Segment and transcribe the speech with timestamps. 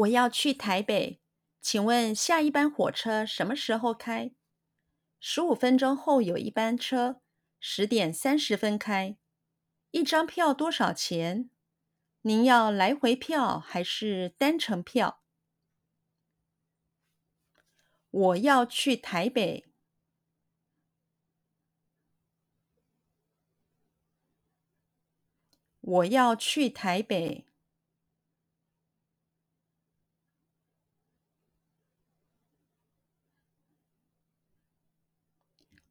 [0.00, 1.20] 我要去台北，
[1.60, 4.32] 请问下一班火车什么时候开？
[5.18, 7.20] 十五分钟后有一班车，
[7.58, 9.18] 十点三十分开。
[9.90, 11.50] 一张票多少钱？
[12.22, 15.22] 您要来回票还是单程票？
[18.10, 19.66] 我要去台北。
[25.80, 27.49] 我要去台北。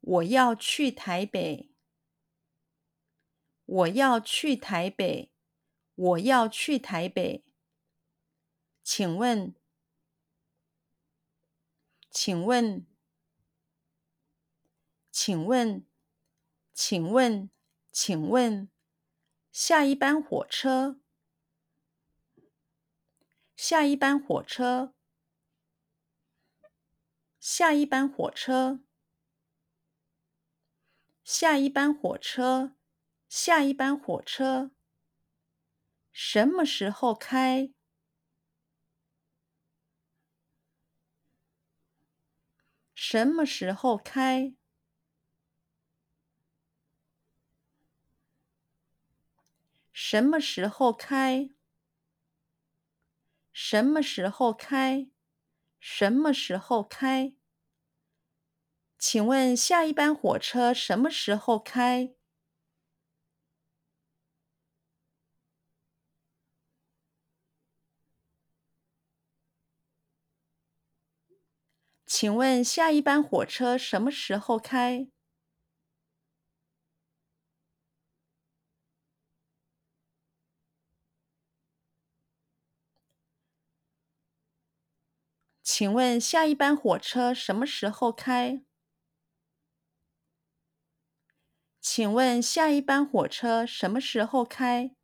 [0.00, 1.70] 我要去台北。
[3.64, 5.32] 我要去台北。
[5.94, 7.44] 我要去台北。
[8.82, 9.54] 请问？
[12.10, 12.86] 请问？
[15.12, 15.86] 请问？
[16.72, 17.50] 请问？
[17.92, 18.70] 请问？
[19.52, 21.00] 下一班火车？
[23.54, 24.94] 下一班火车？
[27.38, 28.80] 下一班火车？
[31.32, 32.74] 下一班火车，
[33.28, 34.72] 下一班火车，
[36.10, 37.72] 什么时候开？
[42.96, 44.56] 什么时候开？
[49.92, 51.50] 什么时候开？
[53.52, 55.08] 什么时候开？
[55.78, 57.34] 什么时候开？
[59.00, 62.12] 请问下一班火车什么时候开？
[72.04, 75.08] 请问下一班火车什么时候开？
[85.62, 88.60] 请问下一班火车什么时候开？
[91.92, 94.94] 请问下一班火车什么时候开？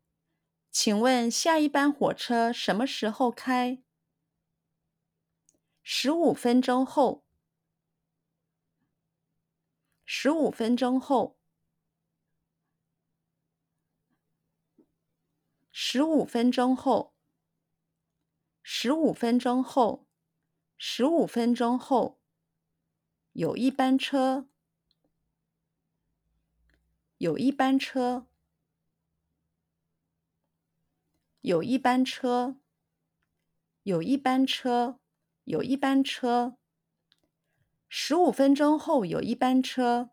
[0.70, 3.82] 请问下一班火车什么时候开？
[5.82, 7.26] 十五分钟后。
[10.04, 11.36] 十五分钟后。
[15.72, 17.16] 十五分钟后。
[18.62, 20.06] 十五分钟后。
[20.78, 22.20] 十五分钟后。
[23.32, 24.48] 有一班车。
[27.18, 28.26] 有一班车，
[31.40, 32.56] 有一班车，
[33.84, 35.00] 有一班车，
[35.44, 36.58] 有一班车。
[37.88, 40.10] 十五分钟后有一班车。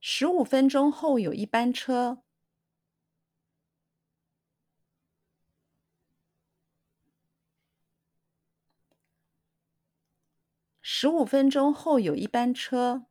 [0.00, 2.22] 十五分钟后有一班车。
[11.02, 13.06] 十五分钟后有一班车。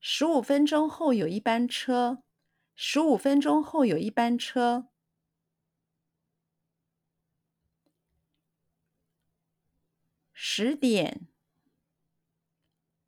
[0.00, 2.22] 十五分钟后有一班车。
[2.74, 4.90] 十五分钟后有一班车。
[10.34, 11.26] 十点。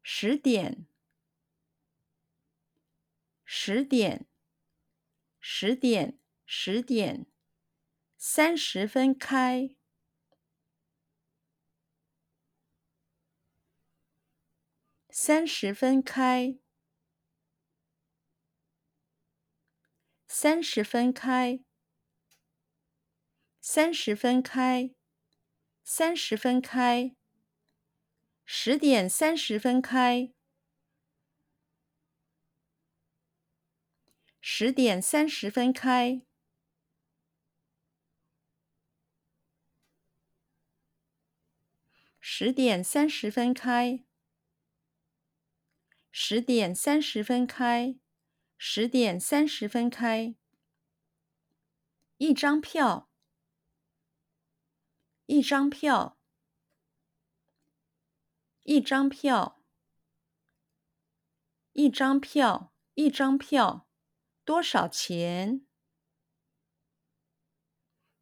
[0.02, 0.86] 十点。
[3.44, 4.26] 十点。
[5.38, 6.18] 十点。
[6.46, 7.26] 十点。
[8.16, 9.76] 三十分开。
[15.24, 16.58] 三十分开，
[20.26, 21.60] 三十分开，
[23.60, 24.90] 三十分开，
[25.84, 27.14] 三十分开，
[28.44, 30.32] 十点三十分开，
[34.40, 36.22] 十点三十分开，
[42.18, 44.04] 十点三十分开。
[46.14, 47.98] 十点三十分开，
[48.58, 50.34] 十点三十分开。
[52.18, 53.10] 一张票，
[55.24, 56.18] 一张票，
[58.64, 59.62] 一张票，
[61.72, 63.88] 一张票，一张票，
[64.44, 65.66] 多少钱？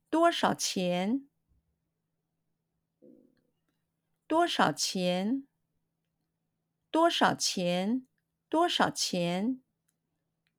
[0.09, 1.29] 多少钱？
[4.29, 5.50] 多少钱？
[6.91, 8.07] 多少钱？
[8.49, 9.63] 多少钱？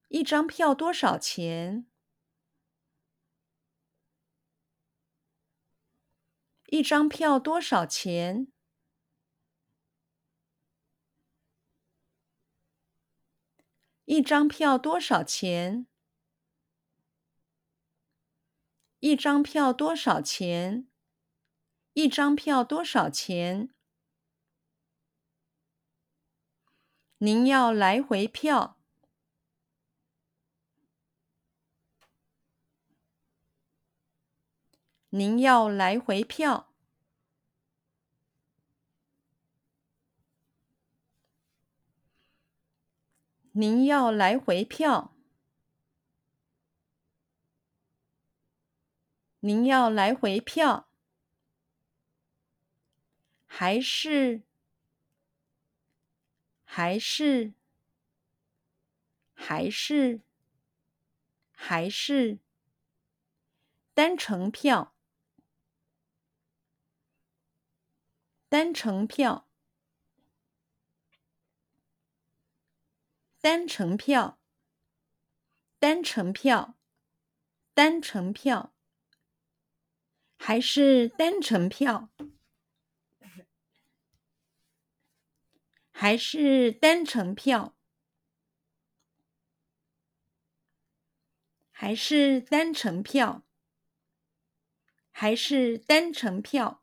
[0.07, 1.85] 一张票多少钱？
[6.67, 8.47] 一张票多少钱？
[14.05, 15.87] 一张票多少钱？
[18.99, 20.87] 一张票多少钱？
[21.93, 23.73] 一张票多少钱？
[27.23, 28.77] 您要来回票？
[35.09, 36.73] 您要来回票？
[43.51, 45.13] 您要来回票？
[49.41, 50.87] 您要来回票？
[53.45, 54.41] 还是？
[56.73, 57.51] 还是？
[59.33, 60.21] 还是？
[61.51, 62.39] 还是？
[63.93, 64.95] 单程票？
[68.47, 69.49] 单程票？
[73.41, 74.39] 单程票？
[75.77, 76.75] 单程票？
[77.73, 78.73] 单程票？
[80.37, 82.09] 还是单程票？
[86.01, 87.75] 还是单程票？
[91.69, 93.43] 还是单程票？
[95.11, 96.80] 还是单程票？